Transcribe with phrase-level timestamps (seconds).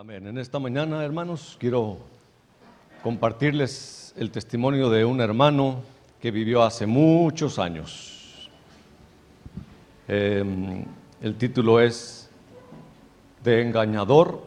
[0.00, 0.26] Amén.
[0.26, 1.98] En esta mañana, hermanos, quiero
[3.02, 5.82] compartirles el testimonio de un hermano
[6.22, 8.48] que vivió hace muchos años.
[10.08, 10.86] Eh,
[11.20, 12.30] el título es
[13.44, 14.42] De engañador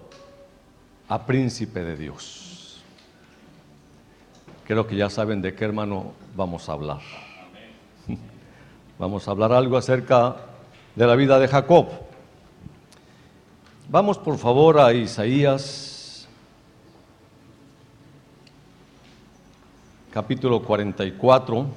[1.07, 2.83] a príncipe de Dios.
[4.65, 7.01] Creo que ya saben de qué hermano vamos a hablar.
[8.97, 10.35] Vamos a hablar algo acerca
[10.95, 12.12] de la vida de Jacob.
[13.93, 16.27] Vamos por favor a Isaías
[20.11, 21.67] capítulo 44.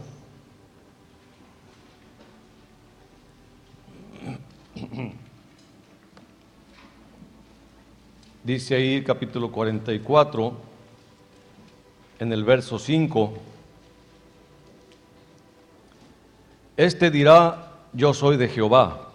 [8.45, 10.55] Dice ahí capítulo 44
[12.21, 13.35] en el verso 5.
[16.79, 19.06] Este dirá, yo soy de Jehová.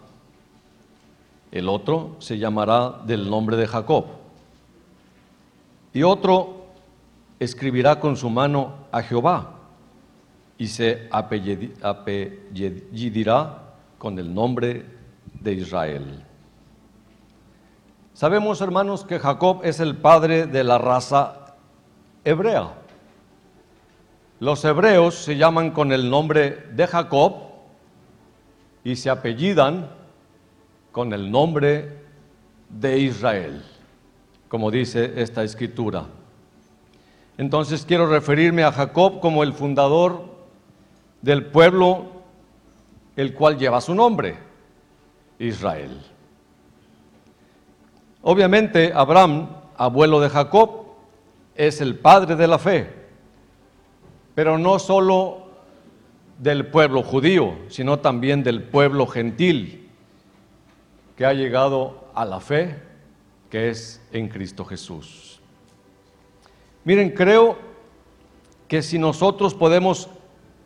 [1.51, 4.05] El otro se llamará del nombre de Jacob.
[5.93, 6.65] Y otro
[7.39, 9.55] escribirá con su mano a Jehová
[10.57, 11.73] y se apellidirá
[13.97, 14.85] con el nombre
[15.41, 16.23] de Israel.
[18.13, 21.55] Sabemos, hermanos, que Jacob es el padre de la raza
[22.23, 22.73] hebrea.
[24.39, 27.33] Los hebreos se llaman con el nombre de Jacob
[28.83, 29.89] y se apellidan
[30.91, 32.01] con el nombre
[32.69, 33.63] de Israel,
[34.47, 36.05] como dice esta escritura.
[37.37, 40.25] Entonces quiero referirme a Jacob como el fundador
[41.21, 42.21] del pueblo
[43.15, 44.35] el cual lleva su nombre,
[45.39, 46.01] Israel.
[48.21, 50.85] Obviamente Abraham, abuelo de Jacob,
[51.55, 52.93] es el padre de la fe,
[54.35, 55.47] pero no solo
[56.37, 59.80] del pueblo judío, sino también del pueblo gentil
[61.21, 62.81] que ha llegado a la fe
[63.51, 65.39] que es en Cristo Jesús.
[66.83, 67.59] Miren, creo
[68.67, 70.09] que si nosotros podemos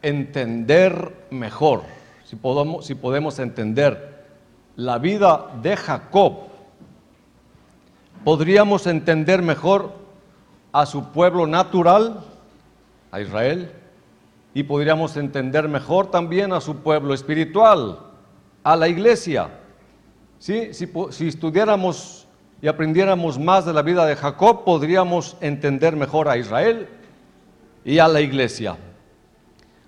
[0.02, 1.82] entender mejor,
[2.24, 4.24] si podemos, si podemos entender
[4.78, 6.44] la vida de Jacob,
[8.24, 9.92] podríamos entender mejor
[10.72, 12.24] a su pueblo natural,
[13.12, 13.74] a Israel,
[14.54, 18.00] y podríamos entender mejor también a su pueblo espiritual,
[18.64, 19.50] a la iglesia.
[20.46, 22.28] Si, si estudiáramos
[22.62, 26.88] y aprendiéramos más de la vida de Jacob, podríamos entender mejor a Israel
[27.84, 28.78] y a la iglesia.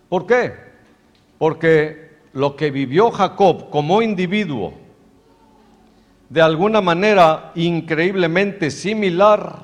[0.10, 0.56] ¿Por qué?
[1.38, 4.74] Porque lo que vivió Jacob como individuo,
[6.28, 9.60] de alguna manera increíblemente similar,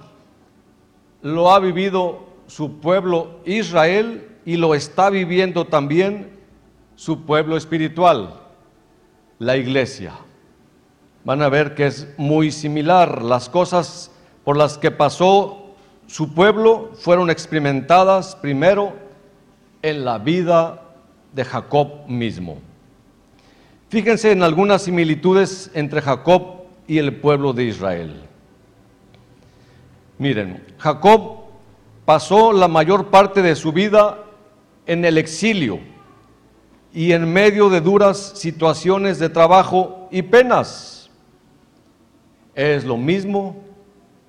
[1.23, 6.29] lo ha vivido su pueblo Israel y lo está viviendo también
[6.93, 8.41] su pueblo espiritual,
[9.39, 10.13] la iglesia.
[11.25, 13.21] Van a ver que es muy similar.
[13.21, 14.11] Las cosas
[14.43, 15.75] por las que pasó
[16.07, 18.93] su pueblo fueron experimentadas primero
[19.81, 20.81] en la vida
[21.33, 22.57] de Jacob mismo.
[23.89, 28.23] Fíjense en algunas similitudes entre Jacob y el pueblo de Israel.
[30.17, 31.43] Miren, Jacob
[32.05, 34.19] pasó la mayor parte de su vida
[34.85, 35.79] en el exilio
[36.93, 41.02] y en medio de duras situaciones de trabajo y penas.
[42.55, 43.55] Es lo mismo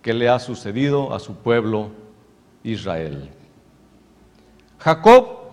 [0.01, 1.91] que le ha sucedido a su pueblo
[2.62, 3.31] Israel.
[4.79, 5.45] Jacob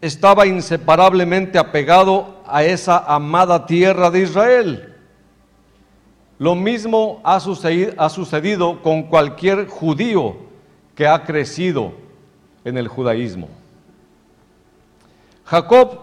[0.00, 4.94] estaba inseparablemente apegado a esa amada tierra de Israel.
[6.38, 10.36] Lo mismo ha sucedido, con cualquier judío
[10.94, 11.92] que ha crecido
[12.64, 13.48] en el judaísmo.
[15.44, 15.98] Jacob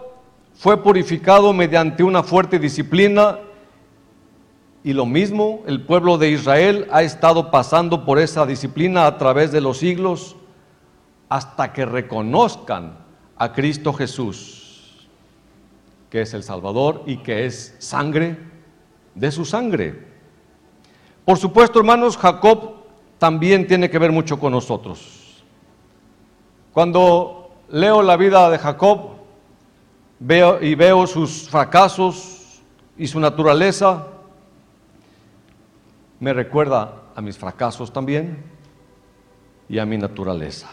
[0.54, 3.38] fue purificado mediante una fuerte disciplina
[4.86, 9.50] y lo mismo el pueblo de Israel ha estado pasando por esa disciplina a través
[9.50, 10.36] de los siglos
[11.28, 12.96] hasta que reconozcan
[13.36, 15.08] a Cristo Jesús,
[16.08, 18.38] que es el Salvador y que es sangre
[19.16, 20.06] de su sangre.
[21.24, 22.74] Por supuesto, hermanos, Jacob
[23.18, 25.42] también tiene que ver mucho con nosotros.
[26.72, 29.16] Cuando leo la vida de Jacob
[30.20, 32.62] veo, y veo sus fracasos
[32.96, 34.12] y su naturaleza,
[36.20, 38.42] me recuerda a mis fracasos también
[39.68, 40.68] y a mi naturaleza.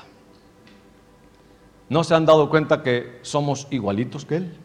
[1.90, 4.58] ¿No se han dado cuenta que somos igualitos que Él?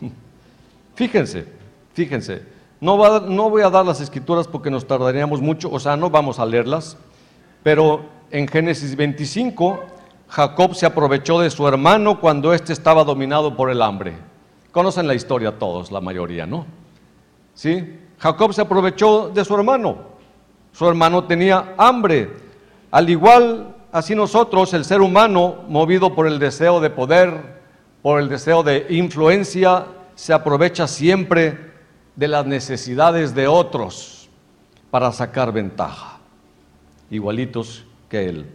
[0.94, 1.46] Fíjense,
[1.94, 2.42] fíjense,
[2.80, 6.38] no, no, voy a dar las escrituras porque nos tardaríamos mucho, o sea, no vamos
[6.38, 6.96] a leerlas,
[7.62, 9.80] pero en Génesis 25,
[10.28, 14.16] Jacob se aprovechó de su hermano cuando éste estaba dominado por el hambre.
[14.70, 16.66] Conocen la historia todos, la mayoría, ¿no?
[17.54, 17.98] ¿Sí?
[18.18, 20.18] Jacob se aprovechó de su hermano
[20.78, 22.30] su hermano tenía hambre.
[22.92, 27.58] Al igual, así nosotros, el ser humano, movido por el deseo de poder,
[28.00, 31.58] por el deseo de influencia, se aprovecha siempre
[32.14, 34.28] de las necesidades de otros
[34.92, 36.18] para sacar ventaja,
[37.10, 38.46] igualitos que él.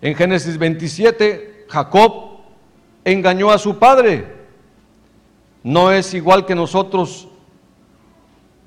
[0.00, 2.40] En Génesis 27, Jacob
[3.04, 4.36] engañó a su padre.
[5.62, 7.28] No es igual que nosotros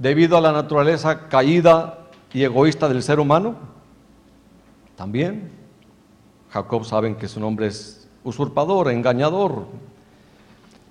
[0.02, 3.56] debido a la naturaleza caída y egoísta del ser humano.
[4.96, 5.52] También
[6.50, 9.68] Jacob saben que su nombre es usurpador, engañador.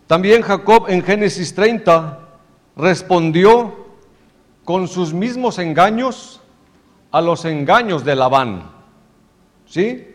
[0.06, 2.20] También Jacob en Génesis 30
[2.76, 3.74] respondió
[4.64, 6.40] con sus mismos engaños
[7.10, 8.70] a los engaños de Labán.
[9.66, 10.06] ¿Sí?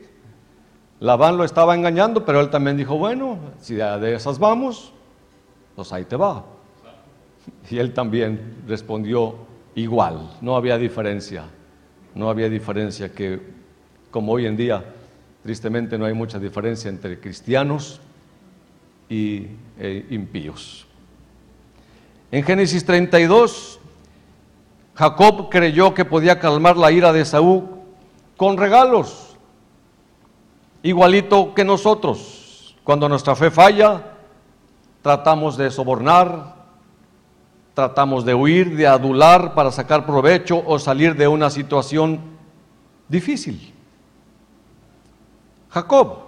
[1.02, 4.94] Labán lo estaba engañando, pero él también dijo, bueno, si de esas vamos,
[5.76, 6.55] pues ahí te va.
[7.70, 9.36] Y él también respondió
[9.76, 11.46] igual, no había diferencia,
[12.14, 13.40] no había diferencia que,
[14.12, 14.84] como hoy en día,
[15.44, 18.00] tristemente no hay mucha diferencia entre cristianos
[19.10, 19.48] y
[19.78, 20.88] e impíos.
[22.32, 23.80] En Génesis 32,
[24.96, 27.66] Jacob creyó que podía calmar la ira de Saúl
[28.38, 29.36] con regalos,
[30.82, 32.76] igualito que nosotros.
[32.84, 34.14] Cuando nuestra fe falla,
[35.02, 36.55] tratamos de sobornar,
[37.76, 42.22] tratamos de huir, de adular para sacar provecho o salir de una situación
[43.10, 43.74] difícil.
[45.70, 46.20] Jacob,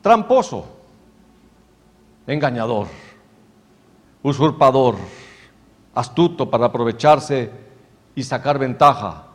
[0.00, 0.66] tramposo,
[2.28, 2.86] engañador,
[4.22, 4.94] usurpador,
[5.94, 7.50] astuto para aprovecharse
[8.14, 9.26] y sacar ventaja.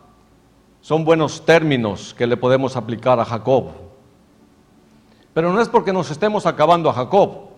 [0.80, 3.72] Son buenos términos que le podemos aplicar a Jacob.
[5.34, 7.50] Pero no es porque nos estemos acabando a Jacob.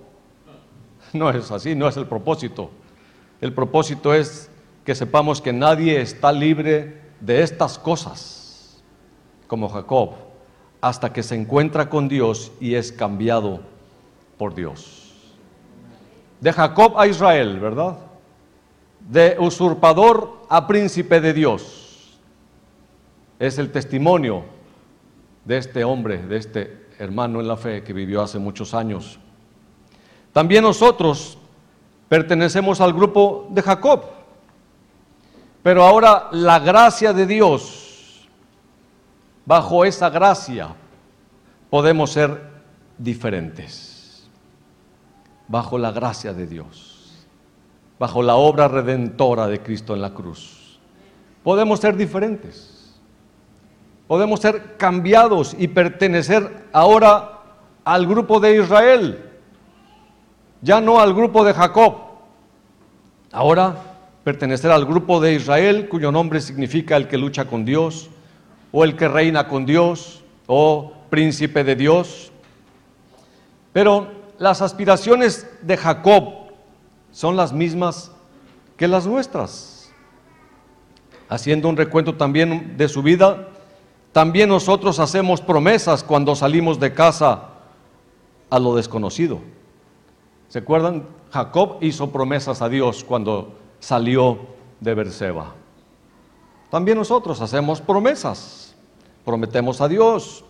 [1.13, 2.71] No es así, no es el propósito.
[3.41, 4.49] El propósito es
[4.85, 8.81] que sepamos que nadie está libre de estas cosas,
[9.47, 10.11] como Jacob,
[10.79, 13.61] hasta que se encuentra con Dios y es cambiado
[14.37, 15.13] por Dios.
[16.39, 17.97] De Jacob a Israel, ¿verdad?
[19.09, 22.19] De usurpador a príncipe de Dios.
[23.39, 24.43] Es el testimonio
[25.45, 29.19] de este hombre, de este hermano en la fe que vivió hace muchos años.
[30.31, 31.37] También nosotros
[32.11, 34.03] pertenecemos al grupo de Jacob.
[35.63, 38.27] Pero ahora la gracia de Dios,
[39.45, 40.75] bajo esa gracia
[41.69, 42.49] podemos ser
[42.97, 44.29] diferentes.
[45.47, 47.25] Bajo la gracia de Dios,
[47.97, 50.81] bajo la obra redentora de Cristo en la cruz.
[51.45, 52.99] Podemos ser diferentes.
[54.09, 57.39] Podemos ser cambiados y pertenecer ahora
[57.85, 59.30] al grupo de Israel
[60.61, 61.95] ya no al grupo de Jacob,
[63.31, 63.75] ahora
[64.23, 68.09] pertenecer al grupo de Israel, cuyo nombre significa el que lucha con Dios,
[68.71, 72.31] o el que reina con Dios, o príncipe de Dios.
[73.73, 76.33] Pero las aspiraciones de Jacob
[77.11, 78.11] son las mismas
[78.77, 79.91] que las nuestras.
[81.29, 83.47] Haciendo un recuento también de su vida,
[84.11, 87.49] también nosotros hacemos promesas cuando salimos de casa
[88.49, 89.39] a lo desconocido.
[90.51, 91.07] ¿Se acuerdan?
[91.31, 94.37] Jacob hizo promesas a Dios cuando salió
[94.81, 95.53] de Berseba.
[96.69, 98.75] También nosotros hacemos promesas,
[99.23, 100.43] prometemos a Dios.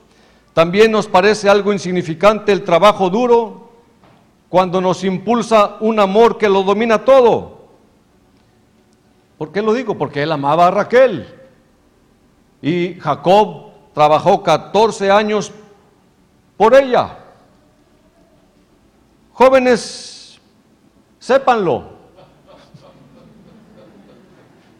[0.55, 3.69] También nos parece algo insignificante el trabajo duro
[4.49, 7.67] cuando nos impulsa un amor que lo domina todo.
[9.37, 9.99] ¿Por qué lo digo?
[9.99, 11.27] Porque él amaba a Raquel.
[12.59, 15.51] Y Jacob trabajó 14 años
[16.57, 17.19] por ella.
[19.41, 20.39] Jóvenes,
[21.17, 21.93] sépanlo.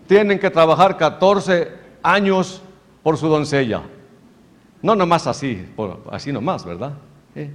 [0.08, 1.72] Tienen que trabajar 14
[2.03, 2.62] años
[3.01, 3.82] por su doncella.
[4.84, 5.68] No nomás así,
[6.12, 6.94] así nomás, ¿verdad?
[7.34, 7.50] Eh,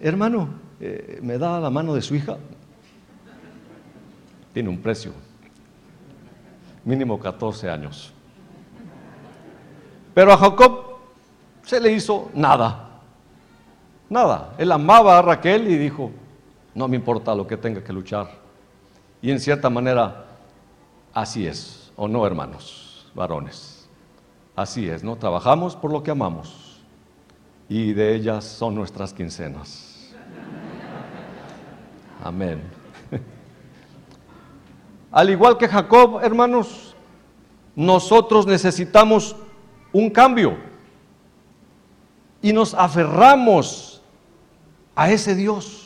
[0.00, 0.48] hermano,
[0.80, 2.36] eh, ¿me da la mano de su hija?
[4.52, 5.12] Tiene un precio.
[6.84, 8.12] Mínimo 14 años.
[10.12, 10.96] Pero a Jacob
[11.62, 12.98] se le hizo nada.
[14.10, 14.54] Nada.
[14.58, 16.10] Él amaba a Raquel y dijo,
[16.74, 18.30] no me importa lo que tenga que luchar.
[19.20, 20.26] Y en cierta manera,
[21.12, 23.88] así es, o no, hermanos, varones.
[24.56, 25.16] Así es, ¿no?
[25.16, 26.80] Trabajamos por lo que amamos.
[27.68, 30.12] Y de ellas son nuestras quincenas.
[32.22, 32.62] Amén.
[35.10, 36.94] Al igual que Jacob, hermanos,
[37.74, 39.36] nosotros necesitamos
[39.92, 40.56] un cambio.
[42.42, 44.02] Y nos aferramos
[44.94, 45.81] a ese Dios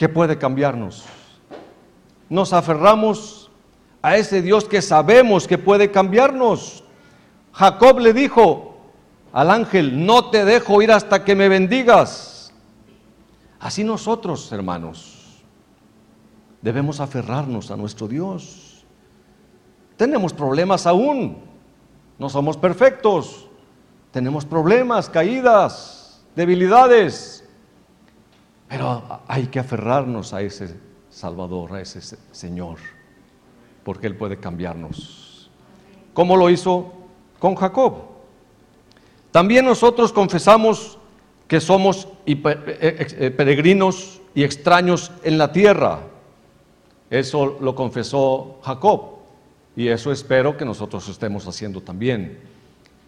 [0.00, 1.04] que puede cambiarnos.
[2.30, 3.50] Nos aferramos
[4.00, 6.82] a ese Dios que sabemos que puede cambiarnos.
[7.52, 8.78] Jacob le dijo
[9.30, 12.50] al ángel, no te dejo ir hasta que me bendigas.
[13.58, 15.42] Así nosotros, hermanos,
[16.62, 18.86] debemos aferrarnos a nuestro Dios.
[19.98, 21.42] Tenemos problemas aún,
[22.18, 23.50] no somos perfectos,
[24.12, 27.39] tenemos problemas, caídas, debilidades,
[28.70, 30.76] pero hay que aferrarnos a ese
[31.10, 32.00] Salvador, a ese
[32.30, 32.78] Señor
[33.82, 35.50] porque Él puede cambiarnos.
[36.14, 36.92] ¿Cómo lo hizo
[37.40, 38.04] con Jacob?
[39.32, 40.98] También nosotros confesamos
[41.48, 46.02] que somos eh, eh, eh, peregrinos y extraños en la tierra.
[47.10, 49.18] Eso lo confesó Jacob
[49.74, 52.38] y eso espero que nosotros estemos haciendo también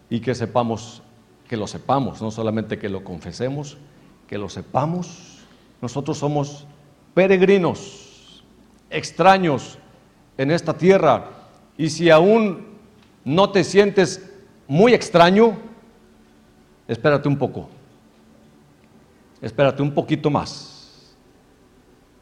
[0.09, 1.01] y que sepamos,
[1.47, 3.77] que lo sepamos, no solamente que lo confesemos,
[4.27, 5.32] que lo sepamos.
[5.83, 6.65] Nosotros somos
[7.13, 8.41] peregrinos,
[8.89, 9.77] extraños
[10.37, 11.25] en esta tierra.
[11.77, 12.67] Y si aún
[13.25, 14.31] no te sientes
[14.65, 15.57] muy extraño,
[16.87, 17.67] espérate un poco.
[19.41, 21.17] Espérate un poquito más.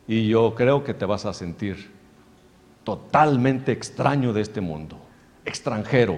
[0.07, 1.91] Y yo creo que te vas a sentir
[2.83, 4.97] totalmente extraño de este mundo,
[5.45, 6.17] extranjero.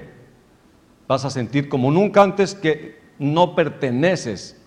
[1.09, 4.57] Vas a sentir como nunca antes que no perteneces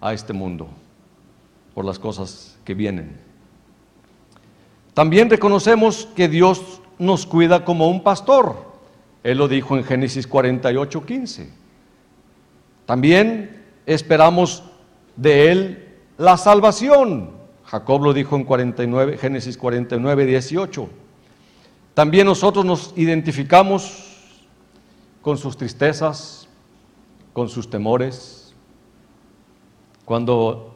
[0.00, 0.70] a este mundo
[1.80, 3.16] por las cosas que vienen.
[4.92, 8.54] También reconocemos que Dios nos cuida como un pastor.
[9.24, 11.50] Él lo dijo en Génesis 48, 15.
[12.84, 14.62] También esperamos
[15.16, 17.30] de Él la salvación.
[17.64, 20.86] Jacob lo dijo en 49, Génesis 49, 18.
[21.94, 24.36] También nosotros nos identificamos
[25.22, 26.46] con sus tristezas,
[27.32, 28.54] con sus temores.
[30.04, 30.69] Cuando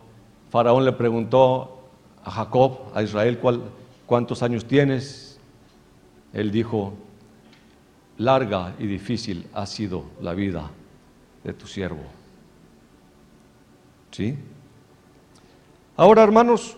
[0.54, 1.80] Faraón le preguntó
[2.24, 3.40] a Jacob, a Israel,
[4.06, 5.36] ¿cuántos años tienes?
[6.32, 6.94] Él dijo,
[8.18, 10.70] larga y difícil ha sido la vida
[11.42, 12.04] de tu siervo.
[14.12, 14.38] ¿Sí?
[15.96, 16.76] Ahora, hermanos,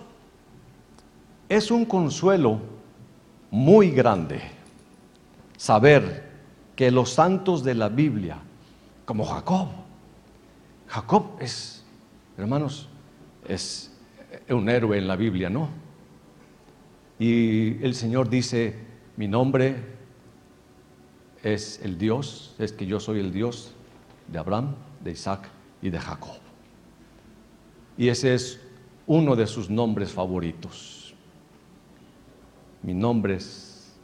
[1.46, 2.60] es un consuelo
[3.50, 4.40] muy grande
[5.58, 6.30] saber
[6.74, 8.38] que los santos de la Biblia,
[9.04, 9.68] como Jacob,
[10.88, 11.84] Jacob es,
[12.38, 12.88] hermanos,
[13.48, 13.92] es
[14.48, 15.68] un héroe en la Biblia, ¿no?
[17.18, 18.74] Y el Señor dice,
[19.16, 19.76] mi nombre
[21.42, 23.72] es el Dios, es que yo soy el Dios
[24.28, 25.48] de Abraham, de Isaac
[25.80, 26.38] y de Jacob.
[27.96, 28.60] Y ese es
[29.06, 31.14] uno de sus nombres favoritos.
[32.82, 33.94] Mi nombre es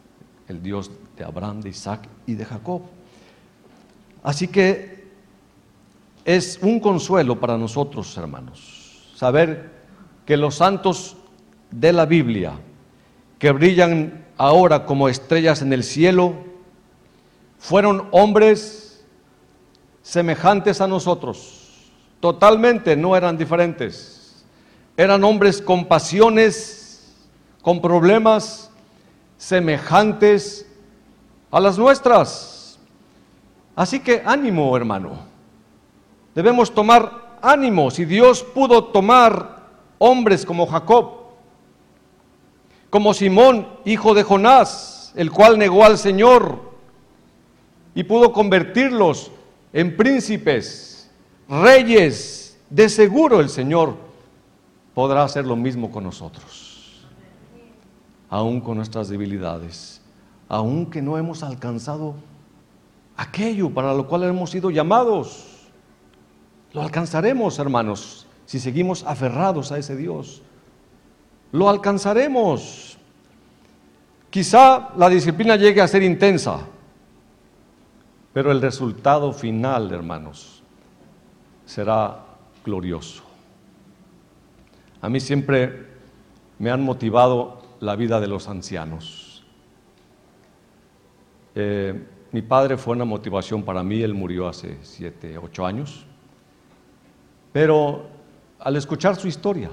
[0.49, 2.83] el Dios de Abraham, de Isaac y de Jacob.
[4.23, 5.03] Así que
[6.25, 8.82] es un consuelo para nosotros, hermanos,
[9.23, 9.71] saber
[10.26, 11.17] que los santos
[11.71, 12.55] de la Biblia,
[13.38, 16.35] que brillan ahora como estrellas en el cielo,
[17.57, 19.05] fueron hombres
[20.02, 24.45] semejantes a nosotros, totalmente no eran diferentes,
[24.97, 27.14] eran hombres con pasiones,
[27.62, 28.73] con problemas
[29.37, 30.67] semejantes
[31.52, 32.76] a las nuestras.
[33.76, 35.12] Así que ánimo, hermano.
[36.35, 37.91] Debemos tomar ánimo.
[37.91, 39.69] Si Dios pudo tomar
[39.99, 41.23] hombres como Jacob,
[42.89, 46.73] como Simón, hijo de Jonás, el cual negó al Señor
[47.95, 49.31] y pudo convertirlos
[49.73, 51.11] en príncipes,
[51.49, 52.59] reyes.
[52.71, 53.97] De seguro el Señor
[54.95, 57.07] podrá hacer lo mismo con nosotros,
[58.31, 60.01] aún con nuestras debilidades,
[60.49, 62.15] aún que no hemos alcanzado
[63.17, 65.52] aquello para lo cual hemos sido llamados.
[66.73, 70.43] Lo alcanzaremos, hermanos, si seguimos aferrados a ese Dios
[71.52, 72.99] lo alcanzaremos.
[74.31, 76.61] Quizá la disciplina llegue a ser intensa,
[78.33, 80.62] pero el resultado final, hermanos,
[81.67, 82.25] será
[82.64, 83.23] glorioso.
[85.02, 85.87] A mí siempre
[86.59, 89.45] me han motivado la vida de los ancianos.
[91.55, 96.07] Eh, mi padre fue una motivación para mí, él murió hace siete, ocho años,
[97.53, 98.07] pero
[98.59, 99.71] al escuchar su historia,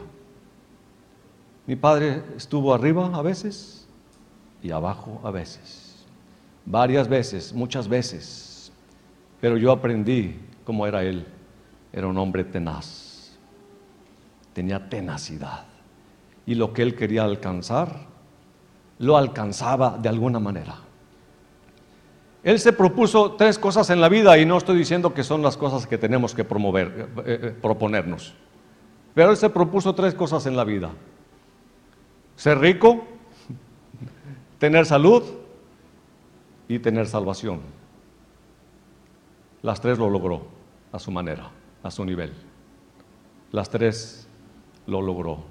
[1.65, 3.87] mi padre estuvo arriba a veces
[4.61, 6.05] y abajo a veces.
[6.65, 8.71] Varias veces, muchas veces.
[9.39, 11.25] Pero yo aprendí cómo era él.
[11.93, 13.37] Era un hombre tenaz.
[14.53, 15.65] Tenía tenacidad.
[16.45, 18.07] Y lo que él quería alcanzar,
[18.97, 20.75] lo alcanzaba de alguna manera.
[22.43, 25.57] Él se propuso tres cosas en la vida y no estoy diciendo que son las
[25.57, 28.33] cosas que tenemos que promover, eh, eh, proponernos.
[29.13, 30.91] Pero él se propuso tres cosas en la vida
[32.39, 33.03] ser rico,
[34.59, 35.23] tener salud
[36.69, 37.59] y tener salvación.
[39.61, 40.47] Las tres lo logró
[40.93, 41.51] a su manera,
[41.83, 42.31] a su nivel.
[43.51, 44.29] Las tres
[44.87, 45.43] lo logró,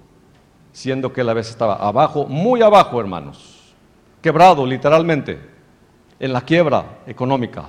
[0.72, 3.74] siendo que él a veces estaba abajo, muy abajo, hermanos,
[4.22, 5.38] quebrado literalmente,
[6.20, 7.68] en la quiebra económica,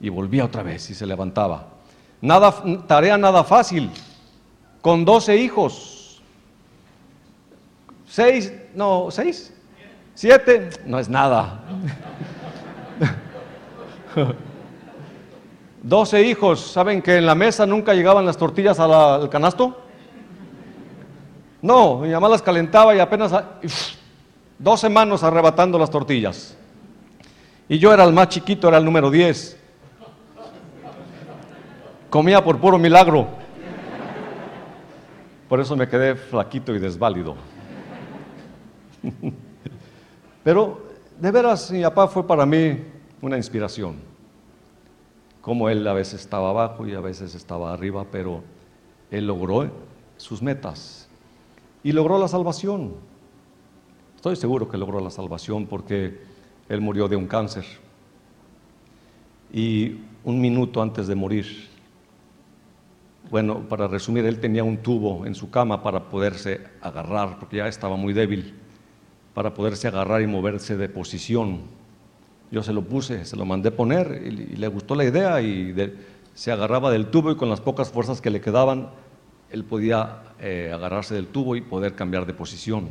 [0.00, 1.68] y volvía otra vez y se levantaba.
[2.20, 2.54] Nada,
[2.86, 3.90] tarea nada fácil,
[4.80, 6.22] con doce hijos,
[8.06, 9.52] seis, no, seis,
[10.14, 11.62] siete, no es nada.
[15.82, 19.82] Doce hijos, ¿saben que en la mesa nunca llegaban las tortillas al canasto?
[21.60, 23.32] No, mi mamá las calentaba y apenas
[24.58, 26.56] doce manos arrebatando las tortillas.
[27.68, 29.58] Y yo era el más chiquito, era el número diez.
[32.10, 33.26] Comía por puro milagro.
[35.48, 37.36] Por eso me quedé flaquito y desválido.
[40.44, 40.82] Pero
[41.18, 42.82] de veras mi papá fue para mí
[43.20, 44.14] una inspiración
[45.44, 48.42] como él a veces estaba abajo y a veces estaba arriba, pero
[49.10, 49.70] él logró
[50.16, 51.06] sus metas
[51.82, 52.94] y logró la salvación.
[54.16, 56.18] Estoy seguro que logró la salvación porque
[56.68, 57.64] él murió de un cáncer.
[59.52, 61.68] Y un minuto antes de morir,
[63.30, 67.68] bueno, para resumir, él tenía un tubo en su cama para poderse agarrar, porque ya
[67.68, 68.54] estaba muy débil,
[69.32, 71.60] para poderse agarrar y moverse de posición
[72.54, 75.74] yo se lo puse, se lo mandé poner y, le gustó la idea y
[76.34, 78.90] se agarraba del tubo y con las pocas fuerzas que le quedaban,
[79.50, 82.88] él podía eh, agarrarse del tubo y poder cambiar de posición.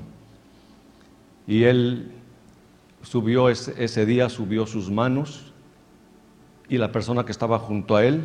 [1.48, 2.12] Y él
[3.04, 5.54] subió ese, día, subió sus manos
[6.68, 8.24] y la persona que estaba junto a él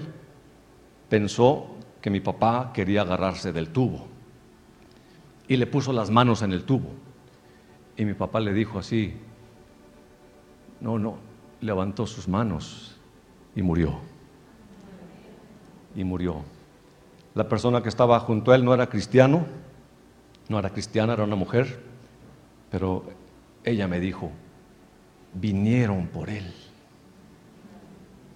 [1.08, 1.66] pensó
[2.00, 4.06] que mi papá quería agarrarse del tubo
[5.48, 6.90] y le puso las manos en el tubo.
[7.96, 9.14] Y mi papá le dijo así,
[10.80, 11.16] no, no,
[11.60, 12.96] levantó sus manos
[13.56, 13.98] y murió.
[15.96, 16.42] Y murió.
[17.34, 19.46] La persona que estaba junto a él no era cristiano,
[20.48, 21.82] no era cristiana, era una mujer,
[22.70, 23.04] pero
[23.64, 24.30] ella me dijo,
[25.34, 26.52] vinieron por él.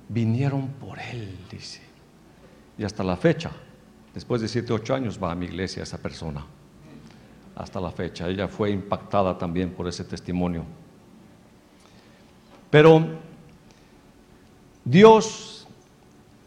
[0.09, 1.81] Vinieron por él, dice.
[2.77, 3.51] Y hasta la fecha,
[4.15, 6.45] después de siete, ocho años, va a mi iglesia esa persona.
[7.55, 8.29] Hasta la fecha.
[8.29, 10.65] Ella fue impactada también por ese testimonio.
[12.71, 13.07] Pero
[14.85, 15.67] Dios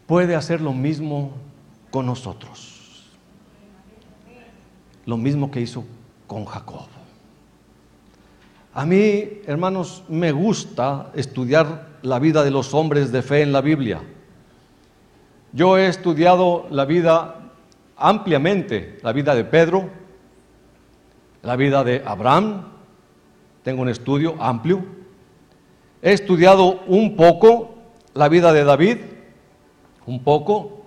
[0.06, 1.32] puede hacer lo mismo
[1.90, 3.04] con nosotros.
[5.04, 5.84] Lo mismo que hizo
[6.26, 6.95] con Jacob.
[8.76, 13.62] A mí, hermanos, me gusta estudiar la vida de los hombres de fe en la
[13.62, 14.02] Biblia.
[15.54, 17.36] Yo he estudiado la vida
[17.96, 19.88] ampliamente, la vida de Pedro,
[21.42, 22.66] la vida de Abraham,
[23.62, 24.84] tengo un estudio amplio,
[26.02, 27.76] He estudiado un poco
[28.12, 28.98] la vida de David,
[30.04, 30.82] un poco,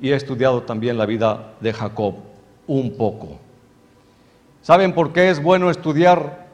[0.00, 2.14] y he estudiado también la vida de Jacob,
[2.68, 3.40] un poco.
[4.62, 6.49] ¿Saben por qué es bueno estudiar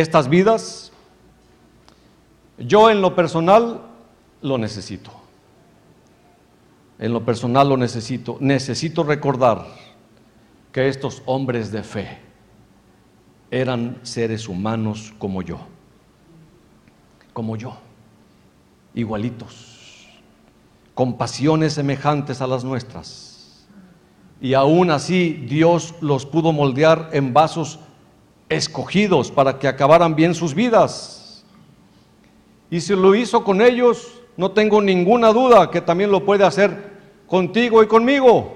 [0.00, 0.92] estas vidas?
[2.58, 3.82] Yo en lo personal
[4.42, 5.10] lo necesito.
[6.98, 8.36] En lo personal lo necesito.
[8.40, 9.66] Necesito recordar
[10.72, 12.18] que estos hombres de fe
[13.50, 15.58] eran seres humanos como yo
[17.38, 17.76] como yo,
[18.94, 20.08] igualitos,
[20.92, 23.64] con pasiones semejantes a las nuestras.
[24.40, 27.78] Y aún así Dios los pudo moldear en vasos
[28.48, 31.44] escogidos para que acabaran bien sus vidas.
[32.70, 36.92] Y si lo hizo con ellos, no tengo ninguna duda que también lo puede hacer
[37.26, 38.54] contigo y conmigo.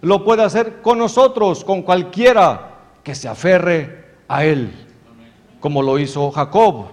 [0.00, 4.72] Lo puede hacer con nosotros, con cualquiera que se aferre a Él,
[5.60, 6.86] como lo hizo Jacob.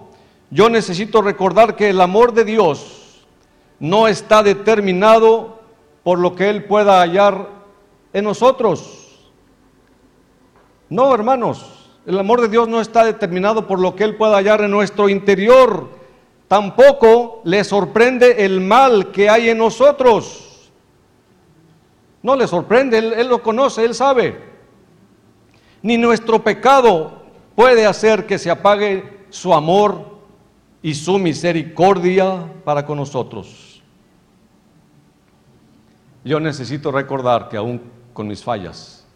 [0.50, 3.26] Yo necesito recordar que el amor de Dios
[3.80, 5.60] no está determinado
[6.04, 7.48] por lo que Él pueda hallar
[8.12, 9.30] en nosotros.
[10.88, 14.62] No, hermanos, el amor de Dios no está determinado por lo que Él pueda hallar
[14.62, 15.88] en nuestro interior.
[16.48, 20.70] Tampoco le sorprende el mal que hay en nosotros.
[22.22, 24.38] No le sorprende, Él, lo conoce, Él sabe.
[25.82, 27.22] Ni nuestro pecado
[27.54, 30.18] puede hacer que se apague su amor
[30.82, 33.82] y su misericordia para con nosotros.
[36.24, 37.80] Yo necesito recordar que aún
[38.12, 39.06] con mis fallas,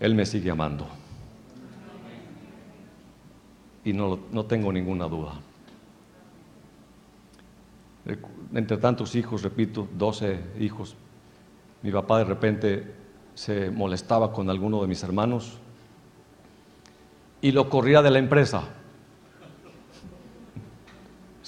[0.00, 0.97] Él me sigue amando.
[3.84, 5.34] Y no, no tengo ninguna duda.
[8.54, 10.96] Entre tantos hijos, repito, 12 hijos,
[11.82, 12.94] mi papá de repente
[13.34, 15.58] se molestaba con alguno de mis hermanos
[17.40, 18.64] y lo corría de la empresa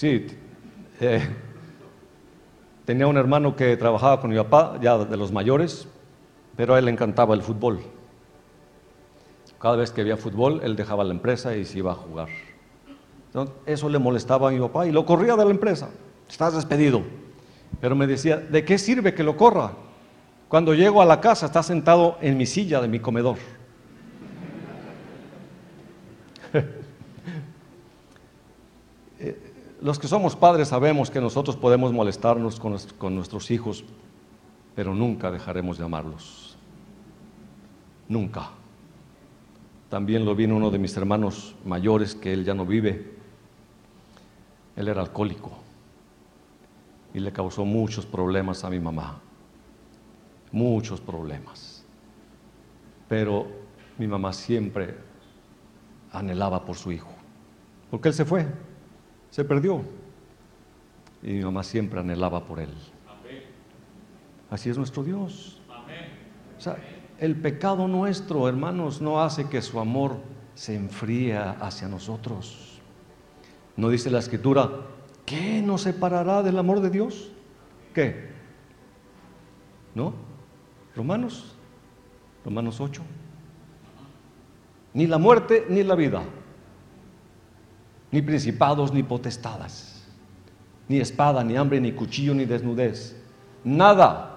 [0.01, 0.27] Sí,
[0.99, 1.21] eh,
[2.87, 5.87] tenía un hermano que trabajaba con mi papá, ya de los mayores,
[6.57, 7.81] pero a él le encantaba el fútbol.
[9.61, 12.29] Cada vez que había fútbol, él dejaba la empresa y se iba a jugar.
[13.27, 15.91] Entonces, eso le molestaba a mi papá y lo corría de la empresa.
[16.29, 17.03] Estás despedido.
[17.81, 19.73] Pero me decía, ¿de qué sirve que lo corra?
[20.49, 23.37] Cuando llego a la casa está sentado en mi silla de mi comedor.
[29.23, 29.39] Eh,
[29.83, 33.85] los que somos padres sabemos que nosotros podemos molestarnos con, con nuestros hijos,
[34.75, 36.57] pero nunca dejaremos de amarlos.
[38.09, 38.53] Nunca.
[39.91, 43.13] También lo vi en uno de mis hermanos mayores, que él ya no vive.
[44.77, 45.51] Él era alcohólico
[47.13, 49.21] y le causó muchos problemas a mi mamá.
[50.53, 51.85] Muchos problemas.
[53.09, 53.49] Pero
[53.99, 54.95] mi mamá siempre
[56.13, 57.11] anhelaba por su hijo.
[57.91, 58.47] Porque él se fue,
[59.31, 59.83] se perdió.
[61.21, 62.73] Y mi mamá siempre anhelaba por él.
[64.49, 65.61] Así es nuestro Dios.
[66.57, 66.77] O sea,
[67.21, 70.17] el pecado nuestro, hermanos, no hace que su amor
[70.55, 72.81] se enfríe hacia nosotros.
[73.77, 74.71] No dice la escritura,
[75.27, 77.31] ¿qué nos separará del amor de Dios?
[77.95, 78.31] ¿Qué?
[79.95, 80.15] ¿No?
[80.97, 81.55] Romanos,
[82.43, 83.03] Romanos 8.
[84.95, 86.23] Ni la muerte ni la vida,
[88.11, 90.09] ni principados ni potestadas,
[90.89, 93.15] ni espada, ni hambre, ni cuchillo, ni desnudez.
[93.63, 94.30] Nada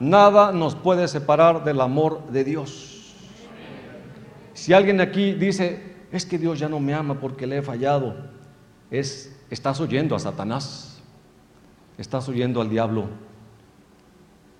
[0.00, 3.14] Nada nos puede separar del amor de Dios.
[4.54, 8.16] Si alguien aquí dice, es que Dios ya no me ama porque le he fallado,
[8.90, 11.02] es, estás oyendo a Satanás,
[11.98, 13.08] estás oyendo al diablo.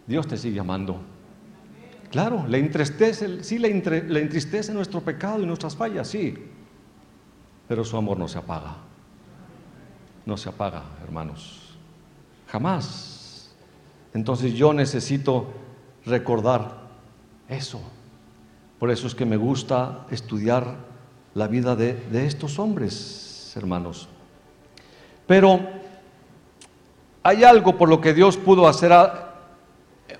[0.06, 1.00] Dios te sigue amando.
[2.10, 6.34] Claro, le entristece, sí le, le entristece nuestro pecado y nuestras fallas, sí,
[7.66, 8.76] pero su amor no se apaga.
[10.26, 11.78] No se apaga, hermanos.
[12.48, 13.19] Jamás.
[14.12, 15.46] Entonces yo necesito
[16.04, 16.80] recordar
[17.48, 17.80] eso.
[18.78, 20.76] Por eso es que me gusta estudiar
[21.34, 24.08] la vida de, estos hombres, hermanos.
[25.26, 25.60] Pero
[27.22, 28.92] hay algo por lo que Dios pudo hacer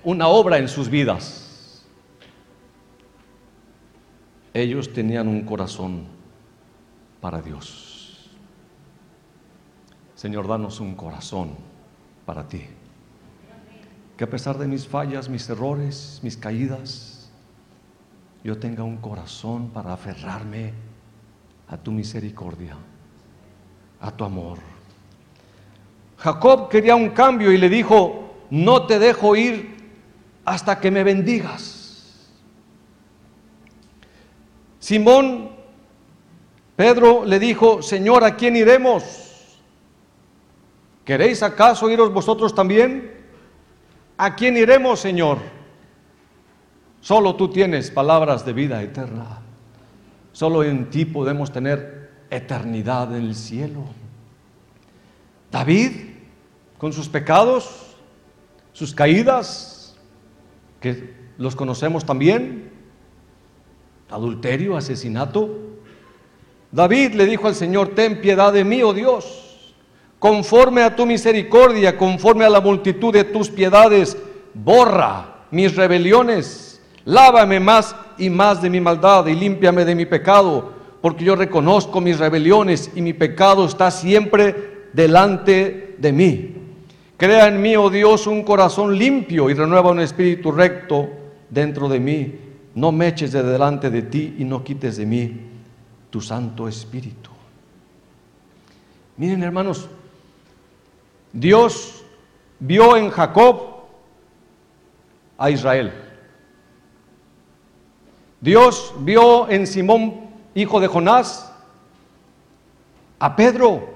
[0.03, 1.85] una obra en sus vidas.
[4.53, 6.05] Ellos tenían un corazón
[7.19, 8.29] para Dios.
[10.15, 11.55] Señor, danos un corazón
[12.25, 12.61] para ti
[14.21, 17.27] que a pesar de mis fallas, mis errores, mis caídas,
[18.43, 20.73] yo tenga un corazón para aferrarme
[21.67, 22.77] a tu misericordia,
[23.99, 24.59] a tu amor.
[26.19, 29.75] Jacob quería un cambio y le dijo, no te dejo ir
[30.45, 32.29] hasta que me bendigas.
[34.77, 35.49] Simón,
[36.75, 39.57] Pedro le dijo, Señor, ¿a quién iremos?
[41.05, 43.20] ¿Queréis acaso iros vosotros también?
[44.23, 45.39] ¿A quién iremos, Señor?
[46.99, 49.39] Solo tú tienes palabras de vida eterna.
[50.31, 53.83] Solo en ti podemos tener eternidad en el cielo.
[55.49, 55.93] David,
[56.77, 57.95] con sus pecados,
[58.73, 59.97] sus caídas,
[60.79, 62.71] que los conocemos también,
[64.07, 65.49] adulterio, asesinato.
[66.71, 69.50] David le dijo al Señor, ten piedad de mí, oh Dios
[70.21, 74.15] conforme a tu misericordia, conforme a la multitud de tus piedades,
[74.53, 80.73] borra mis rebeliones, lávame más y más de mi maldad y límpiame de mi pecado,
[81.01, 86.55] porque yo reconozco mis rebeliones y mi pecado está siempre delante de mí.
[87.17, 91.09] Crea en mí, oh Dios, un corazón limpio y renueva un espíritu recto
[91.49, 92.35] dentro de mí.
[92.75, 95.41] No me eches de delante de ti y no quites de mí
[96.11, 97.31] tu Santo Espíritu.
[99.17, 99.89] Miren, hermanos,
[101.33, 102.03] Dios
[102.59, 103.85] vio en Jacob
[105.37, 105.91] a Israel.
[108.39, 111.53] Dios vio en Simón, hijo de Jonás,
[113.19, 113.89] a Pedro.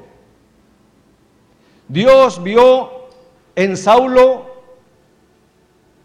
[1.88, 2.92] Dios vio
[3.56, 4.46] en Saulo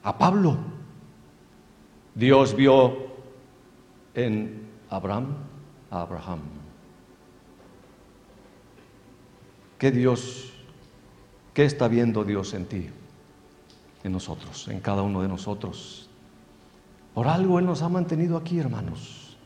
[0.03, 0.57] a Pablo.
[2.15, 2.97] Dios vio
[4.15, 5.37] en Abraham
[5.91, 6.41] a Abraham.
[9.79, 10.50] Que Dios
[11.55, 12.89] ¿Qué está viendo Dios en ti?
[14.05, 16.09] En nosotros, en cada uno de nosotros.
[17.15, 19.37] Por algo Él nos ha mantenido aquí, hermanos.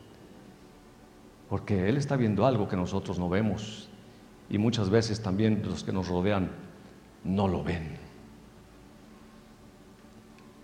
[1.49, 3.89] Porque Él está viendo algo que nosotros no vemos.
[4.49, 6.51] Y muchas veces también los que nos rodean
[7.23, 7.97] no lo ven.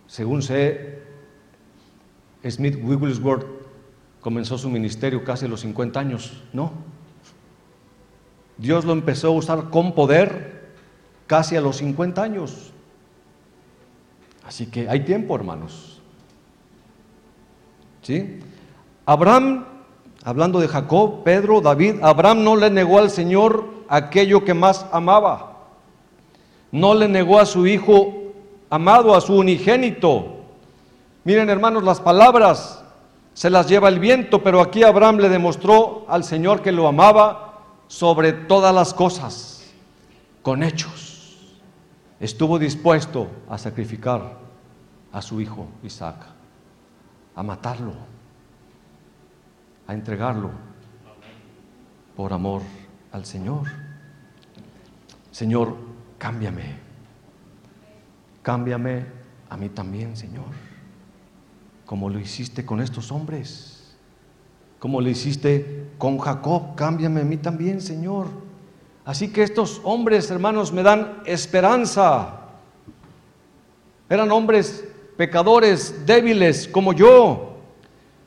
[0.05, 1.01] Según sé,
[2.47, 3.45] Smith Wigglesworth
[4.19, 6.71] comenzó su ministerio casi a los 50 años, ¿no?
[8.57, 10.60] Dios lo empezó a usar con poder
[11.31, 12.73] casi a los 50 años.
[14.45, 16.01] Así que hay tiempo, hermanos.
[18.01, 18.41] ¿Sí?
[19.05, 19.63] Abraham,
[20.25, 25.69] hablando de Jacob, Pedro, David, Abraham no le negó al Señor aquello que más amaba.
[26.69, 28.33] No le negó a su hijo
[28.69, 30.35] amado, a su unigénito.
[31.23, 32.83] Miren, hermanos, las palabras
[33.33, 37.61] se las lleva el viento, pero aquí Abraham le demostró al Señor que lo amaba
[37.87, 39.63] sobre todas las cosas,
[40.41, 41.10] con hechos.
[42.21, 44.39] Estuvo dispuesto a sacrificar
[45.11, 46.15] a su hijo Isaac,
[47.35, 47.93] a matarlo,
[49.87, 50.51] a entregarlo
[52.15, 52.61] por amor
[53.11, 53.67] al Señor.
[55.31, 55.75] Señor,
[56.17, 56.77] cámbiame,
[58.41, 59.05] cámbiame
[59.49, 60.53] a mí también, Señor,
[61.85, 63.81] como lo hiciste con estos hombres
[64.81, 68.25] como le hiciste con Jacob, cámbiame a mí también, Señor.
[69.05, 72.39] Así que estos hombres, hermanos, me dan esperanza.
[74.09, 74.87] Eran hombres
[75.17, 77.57] pecadores, débiles como yo.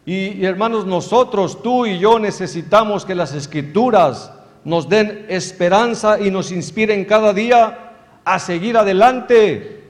[0.06, 4.32] Y, hermanos, nosotros, tú y yo, necesitamos que las escrituras
[4.64, 7.92] nos den esperanza y nos inspiren cada día
[8.24, 9.82] a seguir adelante.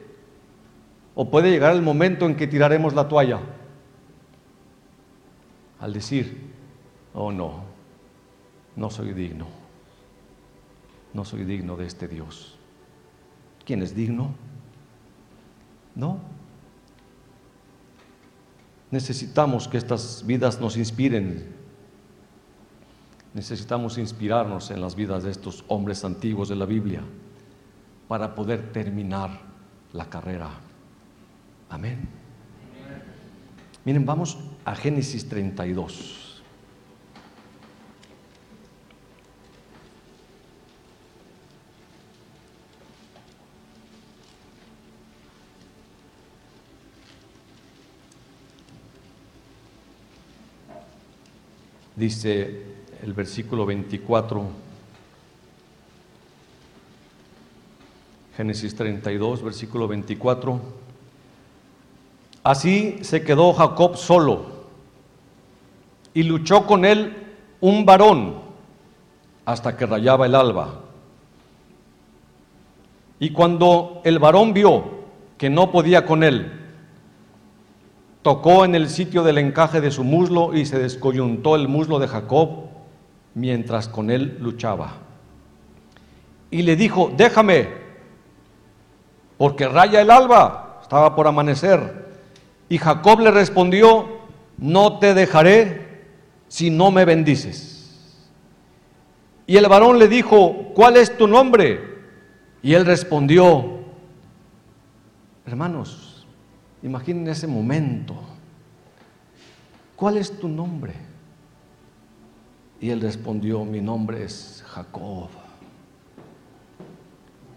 [1.15, 3.41] O puede llegar el momento en que tiraremos la toalla
[5.85, 6.51] al decir,
[7.13, 7.63] oh no,
[8.75, 9.47] no soy digno,
[11.15, 12.57] no soy digno de este Dios.
[13.65, 14.35] ¿Quién es digno?
[15.95, 16.19] No.
[18.91, 21.55] Necesitamos que estas vidas nos inspiren.
[23.33, 27.03] Necesitamos inspirarnos en las vidas de estos hombres antiguos de la Biblia
[28.09, 29.41] para poder terminar
[29.93, 30.51] la carrera.
[31.71, 32.09] Amén.
[33.85, 36.24] Miren, vamos a Génesis 32.
[51.97, 52.63] Dice
[53.03, 54.47] el versículo 24,
[58.37, 60.61] Génesis 32, versículo 24.
[62.43, 64.47] Así se quedó Jacob solo
[66.13, 67.17] y luchó con él
[67.61, 68.43] un varón
[69.45, 70.81] hasta que rayaba el alba.
[73.19, 74.85] Y cuando el varón vio
[75.39, 76.64] que no podía con él,
[78.25, 82.09] tocó en el sitio del encaje de su muslo y se descoyuntó el muslo de
[82.09, 82.71] Jacob
[83.35, 84.95] mientras con él luchaba.
[86.51, 87.69] Y le dijo, déjame,
[89.37, 92.15] porque raya el alba, estaba por amanecer.
[92.71, 94.07] Y Jacob le respondió,
[94.57, 96.07] no te dejaré
[96.49, 98.23] si no me bendices.
[99.47, 101.79] Y el varón le dijo, ¿cuál es tu nombre?
[102.63, 103.81] Y él respondió,
[105.45, 106.04] hermanos,
[106.85, 108.15] Imaginen ese momento.
[109.97, 110.93] ¿Cuál es tu nombre?
[112.79, 115.31] Y él respondió, mi nombre es Jacob.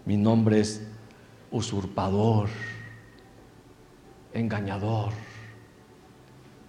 [0.06, 0.82] Mi nombre es
[1.50, 2.48] usurpador,
[4.32, 5.12] engañador,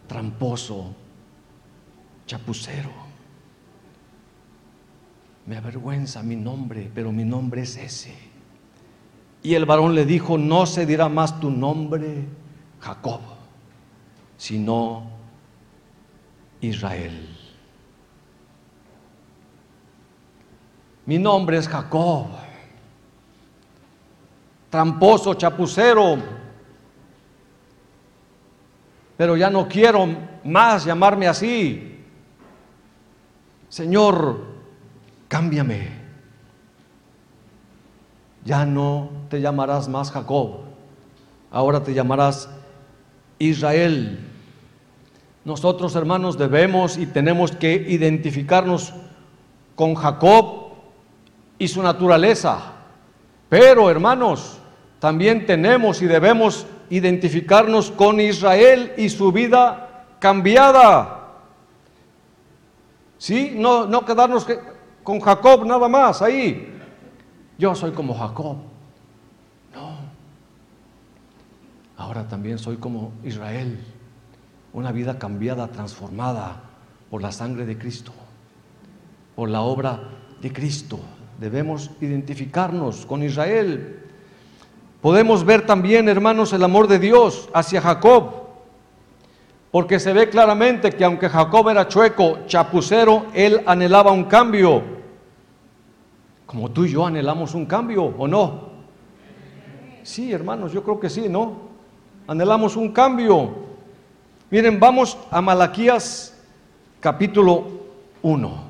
[0.08, 0.94] tramposo,
[2.26, 2.92] chapucero.
[5.46, 8.14] Me avergüenza mi nombre, pero mi nombre es ese.
[9.42, 12.26] Y el varón le dijo, no se dirá más tu nombre
[12.80, 13.22] Jacob,
[14.38, 15.04] sino
[16.62, 17.38] Israel.
[21.06, 22.28] Mi nombre es Jacob,
[24.70, 26.18] tramposo, chapucero,
[29.18, 30.08] pero ya no quiero
[30.44, 32.06] más llamarme así.
[33.70, 34.46] Señor,
[35.28, 36.00] cámbiame.
[38.46, 40.62] Ya no te llamarás más Jacob,
[41.52, 42.50] ahora te llamarás
[43.40, 44.20] Israel.
[45.46, 48.94] Nosotros, hermanos, debemos y tenemos que identificarnos
[49.76, 50.74] con Jacob
[51.58, 52.74] y su naturaleza.
[53.48, 54.60] Pero, hermanos,
[55.00, 61.16] también tenemos y debemos identificarnos con Israel y su vida cambiada.
[63.18, 63.54] ¿Sí?
[63.56, 64.46] No, no quedarnos
[65.04, 66.76] con Jacob nada más ahí.
[67.58, 68.69] Yo soy como Jacob.
[72.00, 73.78] Ahora también soy como Israel,
[74.74, 76.62] una vida cambiada, transformada
[77.12, 78.14] por la sangre de Cristo,
[79.36, 80.00] por la obra
[80.42, 80.98] de Cristo.
[81.40, 84.00] Debemos identificarnos con Israel.
[85.02, 88.48] Podemos ver también, hermanos, el amor de Dios hacia Jacob,
[89.70, 94.82] porque se ve claramente que aunque Jacob era chueco, chapucero, él anhelaba un cambio.
[96.46, 98.70] Como tú y yo anhelamos un cambio, ¿o no?
[100.04, 101.69] Sí, hermanos, yo creo que sí, ¿no?
[102.30, 103.56] Anhelamos un cambio.
[104.52, 106.38] Miren, vamos a Malaquías
[107.00, 107.66] capítulo
[108.22, 108.70] 1.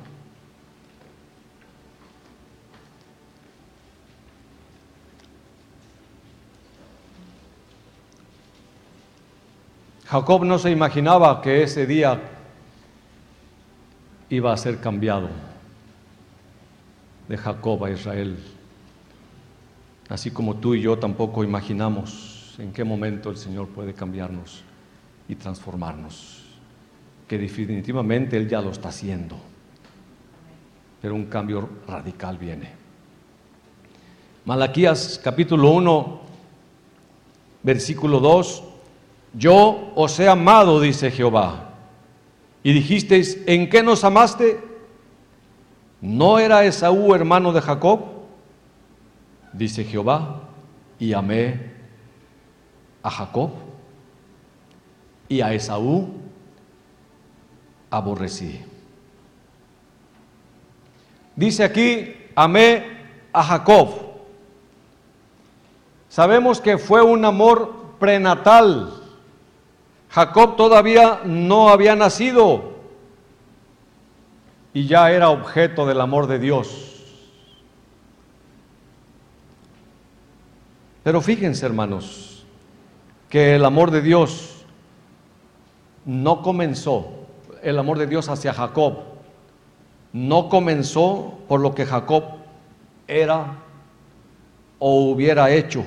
[10.06, 12.18] Jacob no se imaginaba que ese día
[14.30, 15.28] iba a ser cambiado
[17.28, 18.38] de Jacob a Israel.
[20.08, 24.62] Así como tú y yo tampoco imaginamos en qué momento el Señor puede cambiarnos
[25.28, 26.44] y transformarnos.
[27.26, 29.36] Que definitivamente Él ya lo está haciendo.
[31.00, 32.70] Pero un cambio radical viene.
[34.44, 36.20] Malaquías capítulo 1,
[37.62, 38.64] versículo 2
[39.34, 41.74] yo os he amado, dice Jehová.
[42.62, 44.60] Y dijisteis, ¿en qué nos amaste?
[46.00, 48.00] ¿No era Esaú hermano de Jacob?
[49.52, 50.42] Dice Jehová,
[50.98, 51.79] y amé
[53.02, 53.50] a Jacob
[55.28, 56.08] y a Esaú
[57.90, 58.64] aborrecí.
[61.36, 62.84] Dice aquí, amé
[63.32, 63.88] a Jacob.
[66.08, 69.00] Sabemos que fue un amor prenatal
[70.10, 72.72] Jacob todavía no había nacido
[74.74, 76.86] y ya era objeto del amor de Dios.
[81.04, 82.29] Pero fíjense, hermanos,
[83.30, 84.66] que el amor de Dios
[86.04, 87.06] no comenzó,
[87.62, 88.98] el amor de Dios hacia Jacob,
[90.12, 92.24] no comenzó por lo que Jacob
[93.06, 93.58] era
[94.80, 95.84] o hubiera hecho.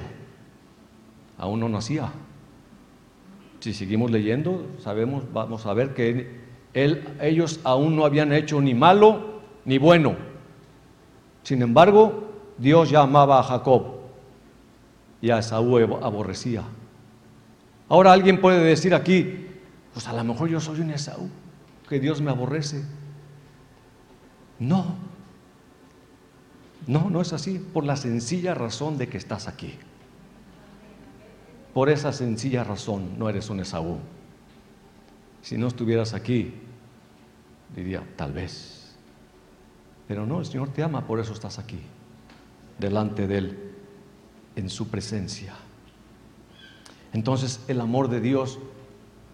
[1.38, 2.10] Aún no nacía.
[3.60, 9.42] Si seguimos leyendo, sabemos, vamos a ver que ellos aún no habían hecho ni malo
[9.66, 10.16] ni bueno.
[11.44, 12.24] Sin embargo,
[12.58, 13.84] Dios ya amaba a Jacob
[15.22, 16.64] y a Esaú aborrecía.
[17.90, 19.48] Ahora alguien puede decir aquí,
[19.94, 21.30] pues a lo mejor yo soy un Esaú,
[21.88, 22.84] que Dios me aborrece.
[24.60, 24.96] No,
[26.88, 29.76] no, no es así, por la sencilla razón de que estás aquí.
[31.74, 34.00] Por esa sencilla razón no eres un Esaú.
[35.42, 36.54] Si no estuvieras aquí,
[37.76, 38.96] diría, tal vez.
[40.08, 41.80] Pero no, el Señor te ama, por eso estás aquí,
[42.80, 43.72] delante de Él,
[44.56, 45.54] en su presencia.
[47.14, 48.60] Entonces el amor de Dios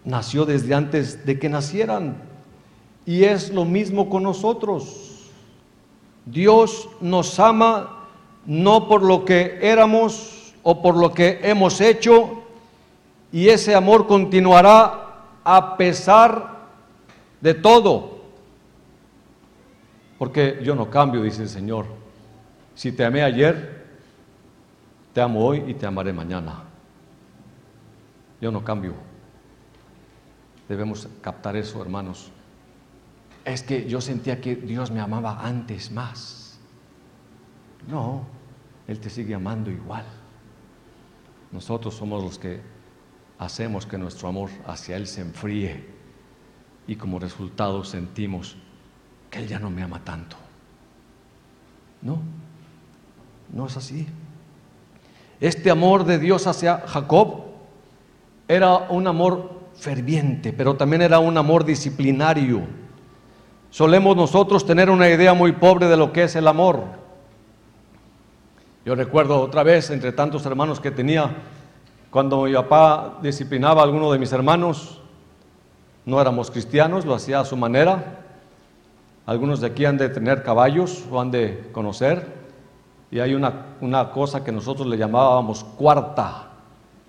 [0.04, 2.22] nació desde antes de que nacieran.
[3.06, 5.30] Y es lo mismo con nosotros.
[6.26, 8.06] Dios nos ama
[8.46, 12.42] no por lo que éramos, o por lo que hemos hecho
[13.32, 15.06] y ese amor continuará
[15.44, 16.58] a pesar
[17.40, 18.20] de todo.
[20.18, 21.86] Porque yo no cambio, dice el Señor.
[22.74, 23.86] Si te amé ayer,
[25.14, 26.64] te amo hoy y te amaré mañana.
[28.40, 28.94] Yo no cambio.
[30.68, 32.30] Debemos captar eso, hermanos.
[33.44, 36.58] Es que yo sentía que Dios me amaba antes más.
[37.88, 38.24] No,
[38.86, 40.04] Él te sigue amando igual.
[41.50, 42.60] Nosotros somos los que
[43.38, 45.84] hacemos que nuestro amor hacia Él se enfríe
[46.86, 48.56] y como resultado sentimos
[49.30, 50.36] que Él ya no me ama tanto.
[52.02, 52.20] No,
[53.52, 54.06] no es así.
[55.40, 57.49] Este amor de Dios hacia Jacob
[58.50, 62.62] era un amor ferviente, pero también era un amor disciplinario.
[63.70, 66.82] Solemos nosotros tener una idea muy pobre de lo que es el amor.
[68.84, 71.30] Yo recuerdo otra vez, entre tantos hermanos que tenía,
[72.10, 75.00] cuando mi papá disciplinaba a alguno de mis hermanos,
[76.04, 78.24] no éramos cristianos, lo hacía a su manera.
[79.26, 82.26] Algunos de aquí han de tener caballos o han de conocer.
[83.12, 86.49] Y hay una, una cosa que nosotros le llamábamos cuarta,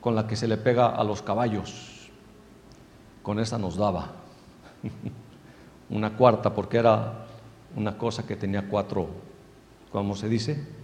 [0.01, 2.09] con la que se le pega a los caballos.
[3.23, 4.11] Con esa nos daba.
[5.89, 7.27] una cuarta, porque era
[7.75, 9.07] una cosa que tenía cuatro,
[9.91, 10.81] ¿cómo se dice?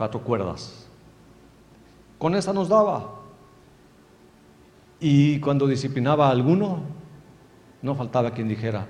[0.00, 0.86] cuatro cuerdas.
[2.18, 3.16] Con esa nos daba.
[4.98, 6.80] Y cuando disciplinaba a alguno,
[7.82, 8.86] no faltaba quien dijera,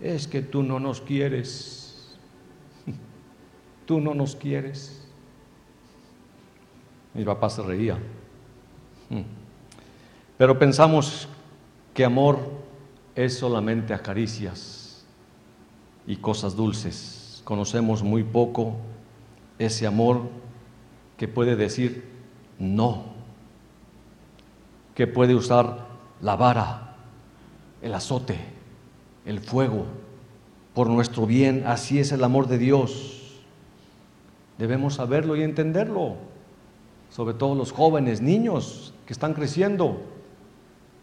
[0.00, 2.18] es que tú no nos quieres,
[3.86, 5.07] tú no nos quieres.
[7.18, 7.98] Mi papá se reía.
[9.10, 9.22] Hmm.
[10.36, 11.28] Pero pensamos
[11.92, 12.38] que amor
[13.16, 15.04] es solamente acaricias
[16.06, 17.42] y cosas dulces.
[17.42, 18.76] Conocemos muy poco
[19.58, 20.28] ese amor
[21.16, 22.04] que puede decir
[22.56, 23.06] no,
[24.94, 25.88] que puede usar
[26.22, 26.94] la vara,
[27.82, 28.38] el azote,
[29.26, 29.86] el fuego,
[30.72, 31.64] por nuestro bien.
[31.66, 33.40] Así es el amor de Dios.
[34.56, 36.27] Debemos saberlo y entenderlo,
[37.18, 40.00] sobre todo los jóvenes, niños que están creciendo.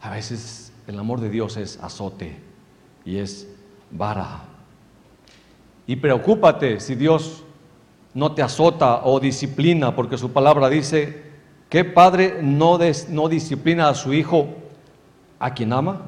[0.00, 2.38] A veces el amor de Dios es azote
[3.04, 3.46] y es
[3.90, 4.44] vara.
[5.86, 7.44] Y preocúpate si Dios
[8.14, 11.22] no te azota o disciplina, porque su palabra dice,
[11.68, 12.78] ¿qué padre no,
[13.10, 14.48] no disciplina a su hijo
[15.38, 16.00] a quien ama?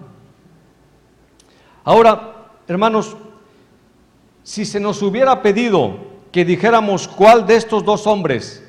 [1.84, 3.14] Ahora, hermanos,
[4.42, 5.98] si se nos hubiera pedido
[6.32, 8.64] que dijéramos cuál de estos dos hombres,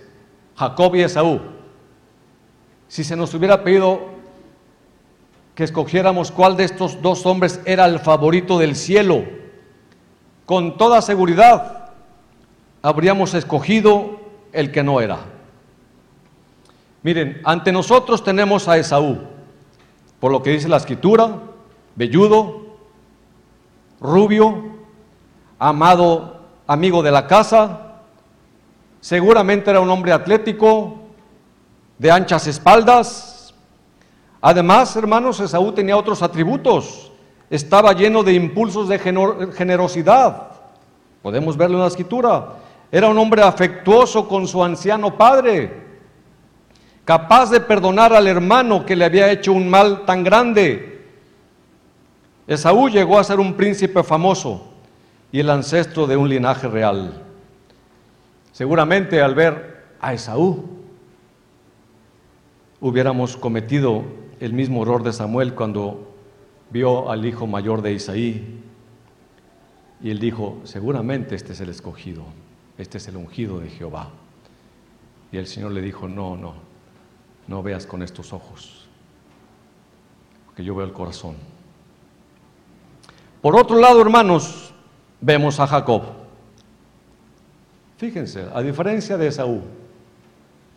[0.60, 1.39] Jacob y Esaú,
[2.89, 4.01] si se nos hubiera pedido
[5.55, 9.24] que escogiéramos cuál de estos dos hombres era el favorito del cielo,
[10.45, 11.91] con toda seguridad
[12.82, 14.20] habríamos escogido
[14.51, 15.20] el que no era.
[17.03, 19.18] Miren, ante nosotros tenemos a Esaú,
[20.20, 21.39] por lo que dice la escritura,
[21.95, 22.76] velludo,
[24.01, 24.62] rubio,
[25.57, 27.89] amado, amigo de la casa,
[29.02, 31.00] seguramente era un hombre atlético,
[32.00, 33.54] de anchas espaldas.
[34.41, 37.12] Además, hermanos, Esaú tenía otros atributos,
[37.50, 40.47] estaba lleno de impulsos de generosidad.
[41.22, 42.54] Podemos verlo en la escritura.
[42.91, 45.89] Era un hombre afectuoso con su anciano padre,
[47.04, 51.06] capaz de perdonar al hermano que le había hecho un mal tan grande.
[52.47, 54.70] Esaú llegó a ser un príncipe famoso
[55.32, 57.29] y el ancestro de un linaje real.
[58.52, 60.66] Seguramente al ver a Esaú
[62.82, 64.04] hubiéramos cometido
[64.39, 66.16] el mismo error de Samuel cuando
[66.70, 68.62] vio al hijo mayor de Isaí
[70.02, 72.24] y él dijo, seguramente este es el escogido
[72.80, 74.08] este es el ungido de Jehová.
[75.34, 76.54] Y el Señor le dijo, no, no,
[77.45, 78.88] no veas con estos ojos,
[80.45, 81.36] porque yo veo el corazón.
[83.41, 84.74] Por otro lado, hermanos,
[85.20, 86.04] vemos a Jacob.
[88.00, 89.62] Fíjense, a diferencia de Esaú,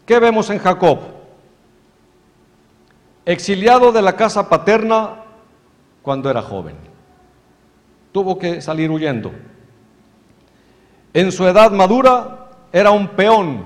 [0.05, 0.99] ¿qué vemos en Jacob?
[3.25, 5.23] Exiliado de la casa paterna
[6.03, 6.77] cuando era joven.
[8.13, 9.33] Tuvo que salir huyendo
[11.15, 13.65] en su edad madura era un peón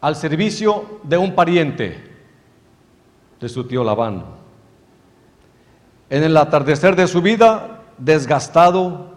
[0.00, 2.10] al servicio de un pariente
[3.40, 4.24] de su tío Labán.
[6.08, 9.12] En el atardecer de su vida, desgastado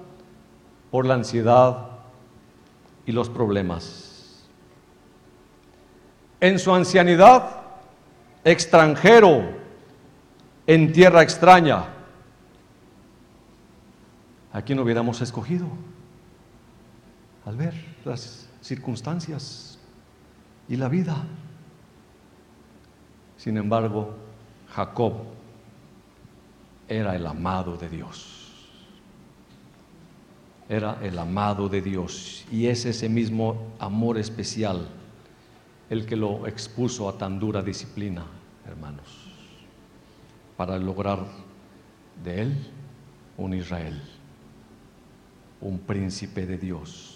[0.89, 1.89] por la ansiedad
[3.05, 4.45] y los problemas.
[6.39, 7.61] En su ancianidad,
[8.43, 9.43] extranjero
[10.67, 11.85] en tierra extraña.
[14.51, 15.67] ¿A quién hubiéramos escogido?
[17.45, 19.77] al ver las circunstancias
[20.67, 21.15] y la vida.
[23.37, 24.15] Sin embargo,
[24.69, 25.13] Jacob
[26.87, 28.34] era el amado de Dios.
[30.67, 32.45] Era el amado de Dios.
[32.51, 34.87] Y es ese mismo amor especial
[35.89, 38.25] el que lo expuso a tan dura disciplina,
[38.67, 39.05] hermanos,
[40.57, 41.19] para lograr
[42.23, 42.57] de él
[43.37, 44.01] un Israel,
[45.61, 47.15] un príncipe de Dios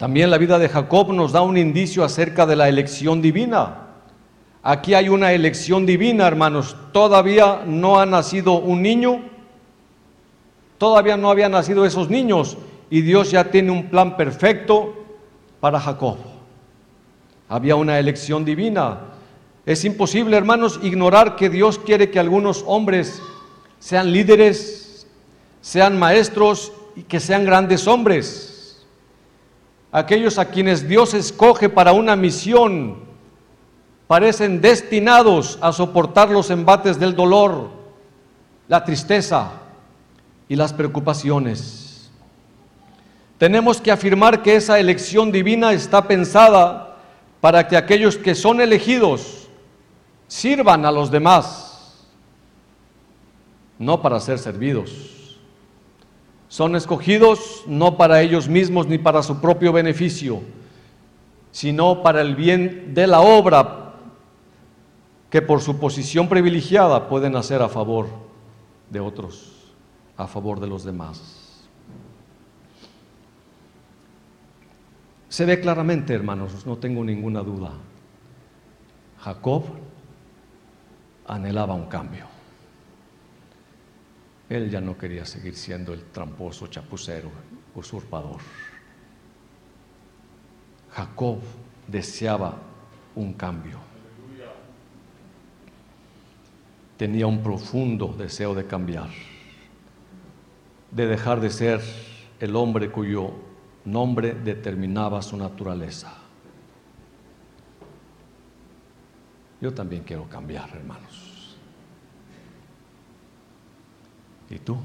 [0.00, 3.88] también la vida de Jacob nos da un indicio acerca de la elección divina.
[4.62, 6.74] Aquí hay una elección divina, hermanos.
[6.90, 9.20] Todavía no ha nacido un niño,
[10.80, 12.56] todavía no habían nacido esos niños
[12.88, 14.94] y Dios ya tiene un plan perfecto
[15.60, 16.16] para Jacob.
[17.50, 19.00] Había una elección divina.
[19.66, 23.20] Es imposible, hermanos, ignorar que Dios quiere que algunos hombres
[23.78, 25.06] sean líderes,
[25.60, 28.50] sean maestros y que sean grandes hombres
[29.92, 32.96] aquellos a quienes Dios escoge para una misión,
[34.06, 37.68] parecen destinados a soportar los embates del dolor,
[38.68, 39.59] la tristeza
[40.50, 42.10] y las preocupaciones.
[43.38, 46.98] Tenemos que afirmar que esa elección divina está pensada
[47.40, 49.48] para que aquellos que son elegidos
[50.26, 52.04] sirvan a los demás,
[53.78, 55.38] no para ser servidos.
[56.48, 60.40] Son escogidos no para ellos mismos ni para su propio beneficio,
[61.52, 63.94] sino para el bien de la obra
[65.30, 68.08] que por su posición privilegiada pueden hacer a favor
[68.90, 69.59] de otros,
[70.20, 71.66] a favor de los demás.
[75.30, 77.72] Se ve claramente, hermanos, no tengo ninguna duda.
[79.20, 79.64] Jacob
[81.26, 82.26] anhelaba un cambio.
[84.50, 87.30] Él ya no quería seguir siendo el tramposo, chapucero,
[87.74, 88.40] usurpador.
[90.90, 91.38] Jacob
[91.86, 92.58] deseaba
[93.14, 93.78] un cambio.
[96.98, 99.08] Tenía un profundo deseo de cambiar,
[100.90, 101.80] de dejar de ser
[102.40, 103.32] el hombre cuyo
[103.84, 106.14] nombre determinaba su naturaleza.
[109.60, 111.56] Yo también quiero cambiar, hermanos.
[114.48, 114.78] ¿Y tú?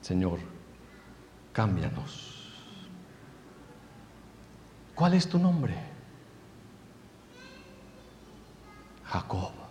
[0.00, 0.38] Señor,
[1.52, 2.32] cámbianos.
[4.94, 5.74] ¿Cuál es tu nombre?
[9.04, 9.65] Jacob.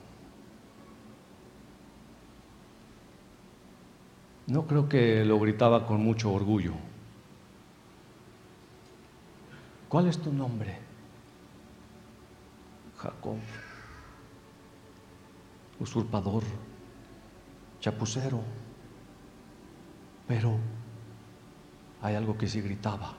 [4.47, 6.73] No creo que lo gritaba con mucho orgullo.
[9.89, 10.77] ¿Cuál es tu nombre?
[12.97, 13.37] Jacob.
[15.79, 16.43] Usurpador,
[17.79, 18.41] chapucero.
[20.27, 20.57] Pero
[22.01, 23.13] hay algo que sí gritaba,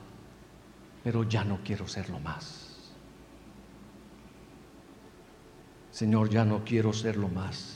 [1.03, 2.93] pero ya no quiero serlo más.
[5.91, 7.76] Señor, ya no quiero serlo más.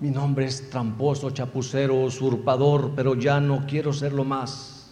[0.00, 4.88] Mi nombre es tramposo, chapucero, usurpador, pero ya no quiero serlo más.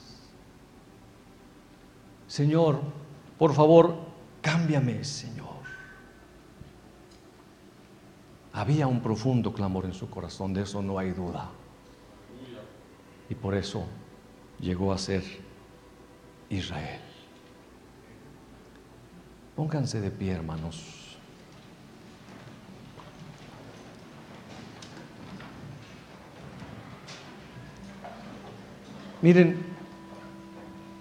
[2.27, 2.81] Señor,
[3.39, 3.97] por favor,
[4.43, 5.49] cámbiame, Señor.
[8.53, 11.49] Había un profundo clamor en su corazón, de eso no hay duda.
[13.31, 13.87] Y por eso
[14.61, 15.23] llegó a ser
[16.51, 17.01] Israel.
[19.57, 21.08] Pónganse de pie, hermanos.
[29.21, 29.57] Miren,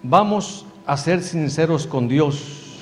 [0.02, 2.78] vamos a ser sinceros con Dios.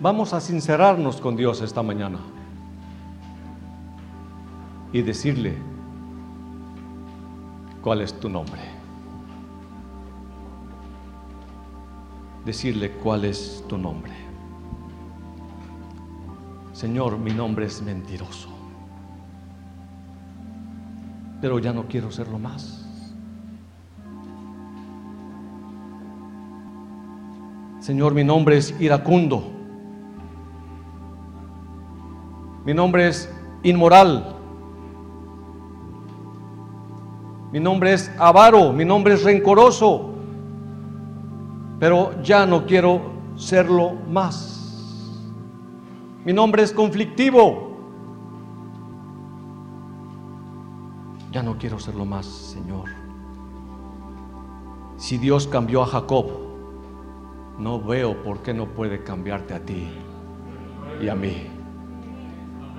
[0.00, 2.18] Vamos a sincerarnos con Dios esta mañana
[4.92, 5.56] y decirle
[7.80, 8.60] cuál es tu nombre.
[12.44, 14.12] Decirle cuál es tu nombre.
[16.72, 18.48] Señor, mi nombre es mentiroso,
[21.40, 22.81] pero ya no quiero serlo más.
[27.82, 29.42] Señor, mi nombre es iracundo.
[32.64, 33.28] Mi nombre es
[33.64, 34.36] inmoral.
[37.50, 40.12] Mi nombre es avaro, mi nombre es rencoroso.
[41.80, 43.00] Pero ya no quiero
[43.34, 45.20] serlo más.
[46.24, 47.72] Mi nombre es conflictivo.
[51.32, 52.90] Ya no quiero serlo más, Señor.
[54.96, 56.51] Si Dios cambió a Jacob,
[57.58, 59.88] no veo por qué no puede cambiarte a ti
[61.00, 61.48] y a mí.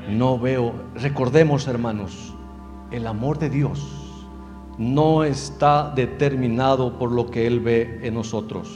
[0.09, 2.33] No veo, recordemos hermanos,
[2.91, 4.03] el amor de Dios
[4.77, 8.69] no está determinado por lo que Él ve en nosotros.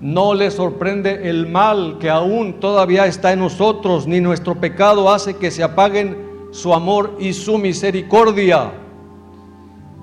[0.00, 5.36] No le sorprende el mal que aún todavía está en nosotros, ni nuestro pecado hace
[5.36, 8.72] que se apaguen su amor y su misericordia.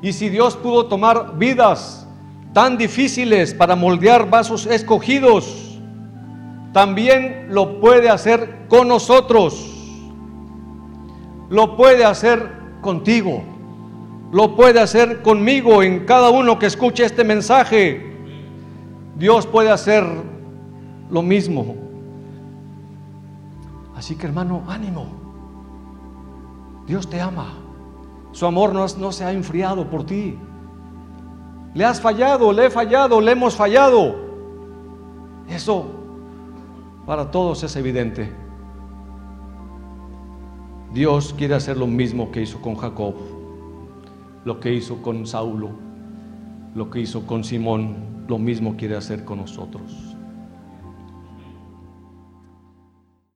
[0.01, 2.02] Y si Dios pudo tomar vidas
[2.53, 5.79] tan difíciles para moldear vasos escogidos,
[6.71, 9.69] también lo puede hacer con nosotros.
[11.49, 12.51] Lo puede hacer
[12.81, 13.43] contigo.
[14.31, 18.11] Lo puede hacer conmigo en cada uno que escuche este mensaje.
[19.17, 20.03] Dios puede hacer
[21.11, 21.75] lo mismo.
[23.95, 25.05] Así que hermano, ánimo.
[26.87, 27.53] Dios te ama.
[28.31, 30.35] Su amor no, no se ha enfriado por ti.
[31.73, 34.15] Le has fallado, le he fallado, le hemos fallado.
[35.47, 35.85] Eso
[37.05, 38.31] para todos es evidente.
[40.93, 43.15] Dios quiere hacer lo mismo que hizo con Jacob,
[44.45, 45.71] lo que hizo con Saulo,
[46.75, 50.12] lo que hizo con Simón, lo mismo quiere hacer con nosotros.